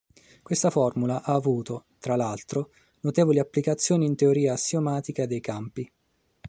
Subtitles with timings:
[0.41, 5.91] Questa formula ha avuto, tra l'altro, notevoli applicazioni in teoria assiomatica dei campi.